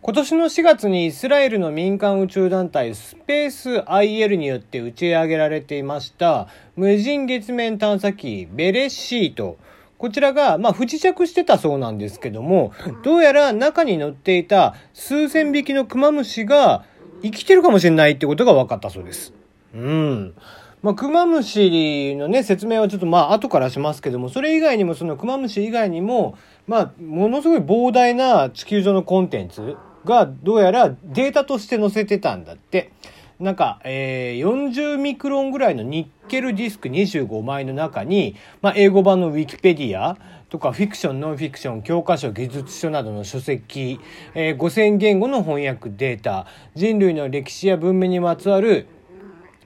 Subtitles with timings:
[0.00, 9.58] 今年の4月にイスラエルの民間宇宙団体スペース IL によって打ち上げられていました無人月面探査機ベレシート。
[9.98, 12.72] こちらが、まあ、不時着してたそうなんですけども、
[13.02, 16.84] どうやら中に乗っていた数千匹のクマムシが
[17.22, 19.32] 生きてるかもしれないってことが分かったそうです。
[19.74, 20.34] うん。
[20.80, 29.76] まあ、クマムシのね、説明はちょっとまあ後からしますけども、それ以外にもそのクマムシ以外にも、まあ、ものすごい膨大な地球上のコンテンツ、
[30.08, 32.90] がどうやらデータとして載せてたんだって。
[33.38, 40.18] なんか、えー、40ミクロンぐらいのニッケルディスク25枚の中に、まあ、英語版のウィキペディア
[40.48, 44.00] とかフィクション、ノンフィクション、教科書、技術書などの書籍、
[44.34, 48.88] えー、5000言語の翻訳データ、人類の歴史や文明にまつわる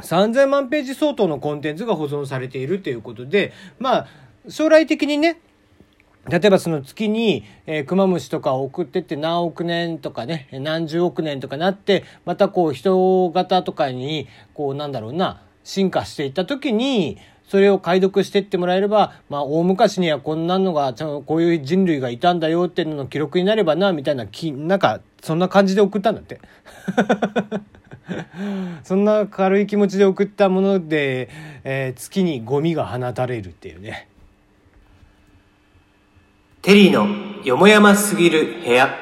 [0.02, 4.06] 3000万ページ相当のコンテンツが保存されているということで、まあ、
[4.50, 5.40] 将来的にね、
[6.28, 26.40] 例えばその月に、えー、クマムシとかを送ってって何億年とかね、何十億年とかなって、またこう人型とかに、こうなんだろうな、進化していった時に、それを解読してってもらえれば、まあ大昔にはこんなのが、こういう人類がいたんだよっていうのの記録になればな、みたいな、きなんか、そんな感じで送ったんだって。
[28.84, 31.28] そんな軽い気持ちで送ったもので、
[31.64, 34.08] えー、月にゴミが放たれるっていうね。
[36.62, 38.96] テリーのよもやますぎる部屋。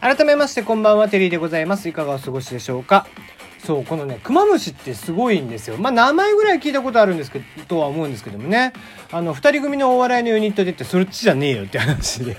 [0.00, 1.88] 改めましてこんばんはテリーでございます。
[1.88, 3.08] いかがお過ごしでしょうか？
[3.58, 5.76] そうこのねクマムシってすごいんですよ。
[5.76, 8.72] まあ名前ぐらい聞いたことあるんですけどとは思うんですけどもね。
[9.10, 12.36] あの2人組のお笑いのユニットでってそっちじゃねえよって話で。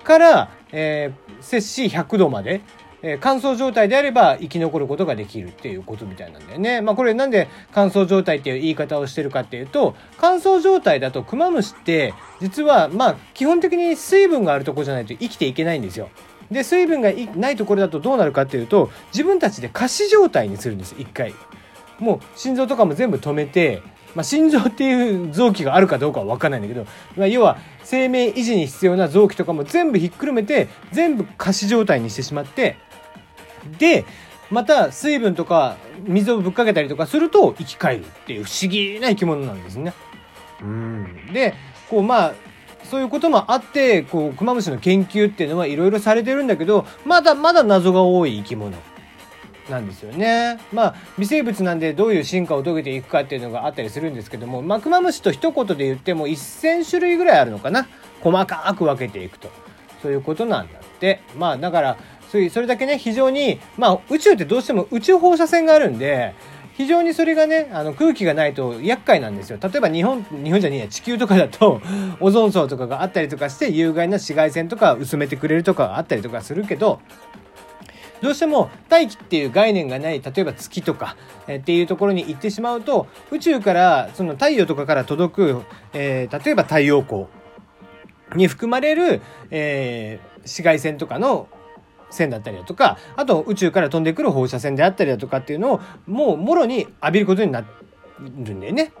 [0.09, 2.61] から、えー、摂氏100度まで、
[3.03, 6.81] えー、乾燥状態であれば生き残ることができるっていうことみたいなんだよね。
[6.81, 16.09] まあこれなんで乾燥状態っていう言い方をしてるかっていうと、乾燥状態だとクマムシって実はまあ基本的に水分があるとこじゃないと生きていけないんですよ。
[16.49, 21.35] で、水分がないところだとどうなるかっていうと、自分たちで仮死状態にするんです、一回。
[21.99, 23.83] もう心臓とかも全部止めて、
[24.15, 32.77] まあ、心臓っていう臓器があるかどうかは分かんないんだけど、まあ、要は生命維持に必要な臓器とかも全部ひっくるめて全部仮死状態にしてしまって
[33.77, 34.05] で
[34.49, 39.93] また水分とか水をぶっかけたりとかすると生き返るっていう不思議な生き物なんですね。
[40.61, 41.53] うんで
[41.89, 42.33] こうまあ
[42.83, 48.75] そういうこともあってこうクマムシの研究っていうのはいろいろされてるんだけどまだまだ謎が多い生き物
[49.69, 50.59] なんですよね。
[50.71, 57.87] まあ微生物なんでどういう進化を遂げていくかっていうのがあったりするんですけども、マクマムシと一言で言っても1000種類ぐらいあるのかな。
[58.21, 59.49] 細かく分けていくと。
[60.01, 61.21] そういうことなんだって。
[61.37, 61.97] まあだから、
[62.29, 66.33] それだけね、非常に、まあ宇宙ってどうしても宇宙放射線があるんで、
[66.79, 69.59] 非常にそれがね、あの空気がないと厄介なんですよ。
[69.61, 71.81] 例えば日本、日本じゃねえや、地球とかだと、
[72.21, 77.01] オゾン層とかがあったりとかして、有害な紫外線とか薄めてくれるとかあったりとかするけど、
[78.21, 81.15] どうしても大気っていう概念がない例えば月とか、
[81.47, 85.61] えっていうところに行ってしまうと宇宙からその太陽とかから届く、
[85.93, 87.25] えー、例えば太陽光
[88.35, 91.47] に含まれる、えー、紫外線とかの
[92.09, 97.67] 線だったりだとかあと宇宙から飛んでくる放射線であったりだとかっていうのをもうもろに浴びることになる
[98.27, 98.91] んだよね。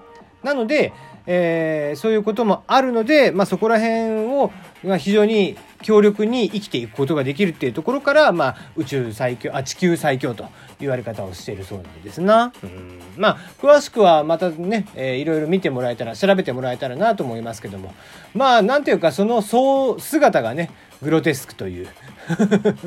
[0.43, 0.93] なので、
[1.25, 4.51] えー、そういうこともあるので、まあ、そこら辺を、
[4.83, 10.45] まあ、非常に強力に生きていくことができるっていうところから、まあ、宇宙最強あ地球最強と
[10.79, 12.53] 言われ方をしているそうなんですな。
[12.63, 17.93] うんまあ詳しくはまたね、えー、いろいろ見てもらえたら調べてもらえたらなと思いますけども
[18.33, 20.71] まあなんていうかそのそう姿がね
[21.01, 21.87] グロテスクという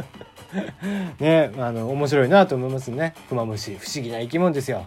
[1.21, 4.87] ねあの面白いなと思いますねクマムシ不思議な生き物ですよ。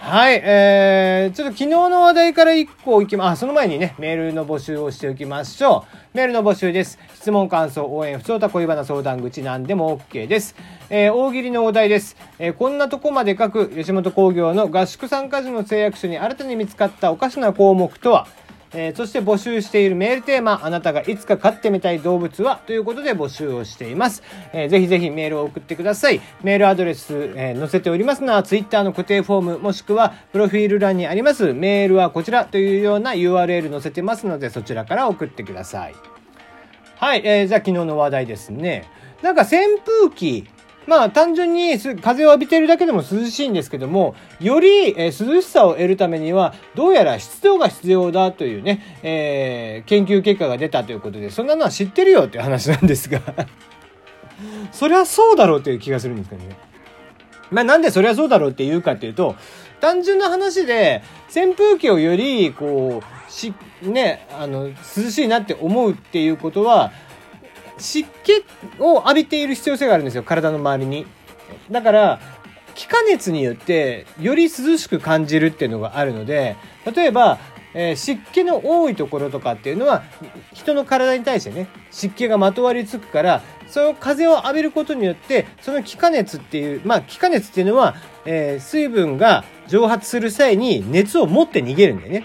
[0.00, 6.16] はい、えー、ちょっと昨日の話題から1個いきま、あ、その前にね、メールの募集をしておきましょう。
[6.16, 7.00] メールの募集です。
[7.16, 10.54] 質問、感想、応援、不調た恋バナ相談口なんでも OK です。
[10.88, 12.16] えー、大喜利のお題です。
[12.38, 18.28] えー、こんなとこまで書く吉本興業の合宿参加時の誓約書に新たに見つかったおかしな項目とは、
[18.72, 24.22] えー、そして募集しているメールテーマ、あなたがいつか飼ってみたい動物はということで募集をしています。
[24.52, 26.20] えー、ぜひぜひメールを送ってください。
[26.42, 35.94] メールアドレス、えー、載せておりますのは、ツイッターの固定フォーム、もしくは、プロフィール欄にあります、メールはこちらというような URL 載せてますので、そちらから送ってください。
[36.96, 38.84] はい、えー、じゃあ昨日の話題ですね。
[39.22, 40.46] なんか扇風機、
[40.88, 53.20] まあ単純に風を浴びているだけでも涼しいんですけども、より、え、涼しさを得るためには、どうやら湿度が必要だというね、えー、研究結果が出たということで、そんなのは知ってるよっていう話なんですが
[54.72, 56.56] そりゃそうだろうっていう気がするんですけどね。
[57.50, 59.36] まあなんでそりゃそうだろうっていうかっていうと、
[59.80, 63.52] 単純な話で、扇風機をより、こう、し、
[63.82, 66.92] ね、あの、涼しいなって思うっていうことは、
[67.78, 68.44] 湿気
[68.78, 71.06] を浴びている必要性があるんですよ、体の周りに。
[71.70, 72.20] だから、
[72.74, 76.56] 気化熱によって、より涼しく感じるっていうのがあるので、
[76.94, 77.38] 例えば、
[77.74, 80.02] えー湿気の多いところとかっていうのは
[80.52, 87.94] 人の体に対してね湿気がまとわりつくからその風を浴びることによってその気化熱っていうまあ気化熱っていうのは、
[88.24, 92.24] えー水分が蒸発する際に熱を持って逃げるんだよね。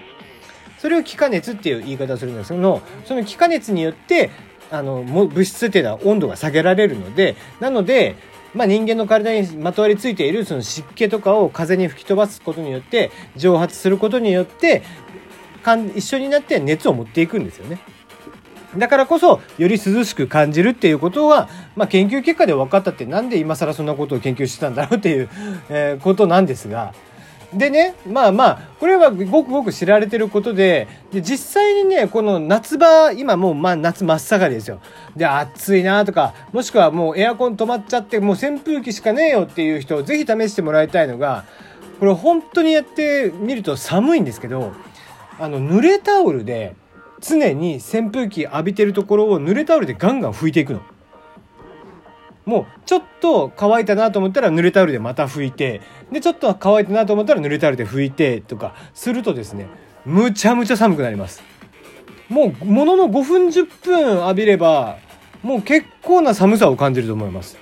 [0.80, 4.32] それを気化熱っていう言い方をするんですけどその気化熱によって
[4.74, 8.16] あの物質っていうのは温度が下げられるのでなので、
[8.56, 14.81] まあ、人間の体にまとわりついているその湿気とかを風に吹き飛ばすことによって蒸発することによって
[15.62, 17.80] かん一緒になって熱を持っていくんですよね。
[18.75, 25.30] だからこそより涼しく感じるっていうことは、まあ、研究結果で分かったってなんで今更そんなことを研究してたんだろうっていう、
[25.69, 26.96] えことなんですが。
[27.56, 34.80] でね、まあまあ、これはごくごく知られてることで、で、実際にね、この夏場、今もうまあ夏真っ盛りですよ。
[35.16, 41.46] で、暑いなとか、もしくはもうエアコン止まっちゃって、もう扇風機しかねえよっていう人、ぜひ試してもらいたいのが、
[42.00, 44.74] これ本当にやってみると寒いんですけど、
[45.40, 46.76] あの、濡れタオルで、
[47.22, 50.82] 常に扇風機浴びてるところを濡れタオルでガンガン拭いていくの。
[52.45, 55.81] もうちょっと乾いたなと思ったら濡れタオルでまた拭いて
[56.12, 59.68] でちょっと乾いたなと思ったら濡れタオルで拭いてとかするとですね
[60.06, 61.42] むちゃむちゃ寒くなります。
[62.30, 64.98] もうものの5分10分浴びれば
[65.42, 67.57] もう結構な寒さを感じると思います。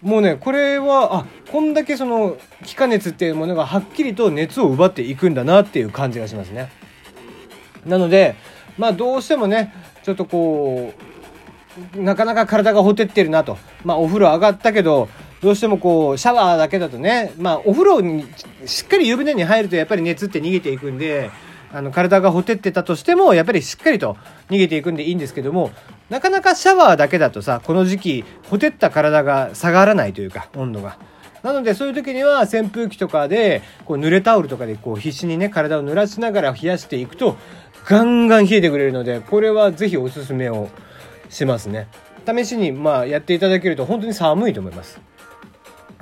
[0.00, 6.70] もうねこれはあこんだけその気化熱っていうものがはっきりと熱を奪っていくんだなっていう感じがしますね。
[7.84, 8.36] なので
[8.76, 11.07] まあどうしてもねちょっとこう
[11.96, 13.58] なかなか体がほてってるなと。
[13.84, 15.08] まあお風呂上がったけど、
[15.40, 18.26] どうしてもこう、シャワーだけだとね、まあお風呂に
[18.66, 21.30] しっかり湯船に入るとやっぱり熱って逃げていくんで、
[21.72, 24.16] あの体がほてってたとしても、やっぱりしっかりと
[24.50, 25.70] 逃げていくんでいいんですけども、
[26.08, 30.96] なかなかシャワーだけだとさ、この時期、ほてった体が下がらないというか、温度が。
[31.42, 37.36] なのでそういう時には扇風機とかで、こう濡れタオルとかでこう必死にね、体を濡らしながら冷やしていくと、
[37.86, 40.68] ガンガン冷えてくれるので、これはぜひおすすめを
[41.28, 41.88] しますね。
[42.26, 45.00] 試しに、まあ、やっていただけると本当に寒いと思います。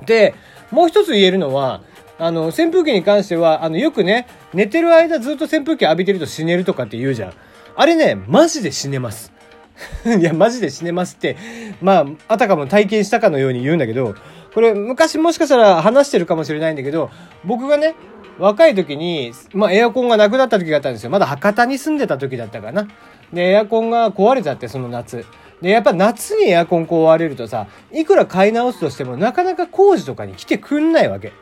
[0.05, 0.34] で、
[0.70, 1.82] もう一つ言えるのは、
[2.19, 7.32] あの、扇風機に関しては、あの、よくね、寝てる間ずっと扇風機浴びてると死ねるとかって言うじゃん。
[7.76, 9.32] あれね、マジで死ねます。
[10.19, 11.37] いや、マジで死ねますって、
[11.83, 14.14] まあ、あたかも体験したかのように言うんだけど、
[14.54, 17.11] これ、昔もしかしたら話してるかもしれないんだけど、
[17.45, 17.95] 僕がね、
[18.38, 21.11] 若い時に、まあ、エアコンがなくなった時があったんですよ。
[21.11, 22.88] まだ博多に住んでた時だったかな。
[23.33, 25.25] で、エアコンが壊れちゃって、その夏。
[25.62, 31.33] で、やっぱ夏にエアコン壊れるとさ、いくら買い直すとしても、なかなか工事とかに来てくんないわけ。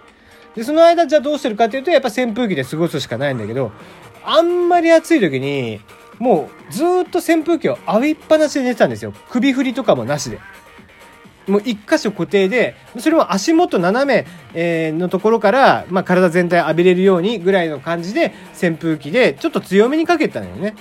[0.55, 3.73] で、その間、じゃあどうしてるかっていうと、やっぱ扇風機で過ごすしかないんだけど、
[4.25, 5.81] あんまり暑い時に、
[6.19, 9.13] もうずっと扇風機を浴びっぱなしで寝てたんですよ。
[9.31, 10.39] 首振りとかもなしで。
[11.47, 20.75] もう一箇所固定で、それも足元斜め、えのところから、まあ、体全体浴びれるようにぐらいの感じで扇風機でちょっと強めにかけたのよね。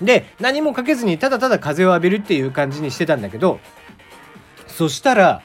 [0.00, 3.60] で、何もかけずにただただ風を浴びるっていう感じにしてたんだけど、
[4.66, 5.42] そしたら、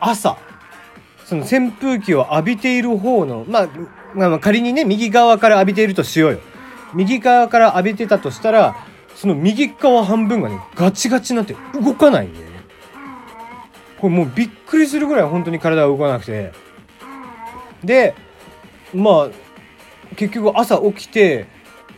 [0.00, 0.36] 朝、
[1.24, 3.68] その扇風機を浴びている方の、まあ、
[4.14, 6.40] まあ、仮にね、右側から浴びているとしようよ。
[6.94, 8.76] 右側から浴びてたとしたら、
[9.14, 12.47] その右側半分がね、ガチガチになって動かないんだよ。
[14.00, 16.52] これもうびっくりするぐらい本当に体が動かなくて。
[17.84, 18.14] で、
[18.94, 21.46] まあ、結局朝起きて、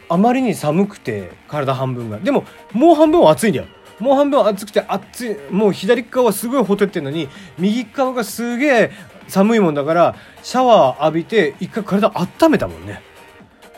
[0.09, 2.19] あまりに寒くて、体半分が。
[2.19, 3.66] でも、もう半分は暑いんだよ。
[3.99, 5.37] もう半分暑くて暑い。
[5.50, 7.28] もう左側はすごいほてってんのに、
[7.59, 8.90] 右側がすげえ
[9.30, 13.00] 寒いもんだからシャワー浴びて一回体温めたもんね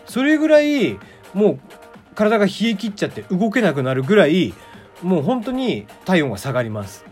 [0.07, 0.99] それぐらい
[1.35, 1.61] もう
[2.15, 4.53] 体が冷え切っちゃって動けなくなるぐらい
[5.03, 7.05] もう本当に体温が下がります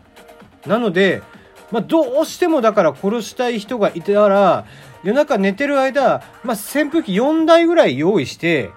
[0.67, 1.23] なので、
[1.71, 4.67] まあ、どうしてもだから殺したい人がいたら
[5.03, 8.71] 夜中寝てる間、まあ、扇風機4台ぐらい用意して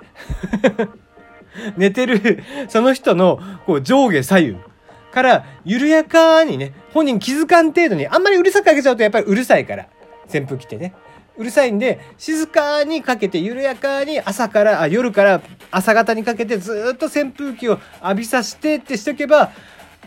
[1.78, 4.56] 寝てるその人のこう上下左右
[5.12, 9.88] から緩やかにね本人気づかん程度にあんまりうるさくかけちゃうとやっぱりうるさいから
[10.28, 10.94] 扇風機ってね。
[11.36, 19.52] うるさいんで静かにかけて緩やかに朝からあ夜から朝方にかけてずっと扇風機を浴びさせてってしとけば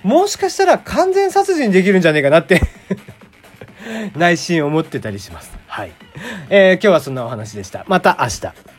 [0.06, 2.60] もしかしたら完全殺人できるんじゃねえかなって
[4.14, 5.50] 内心思ってたりします。
[5.66, 5.90] はい。
[6.48, 7.84] えー、今日はそんなお話でした。
[7.88, 8.75] また明日。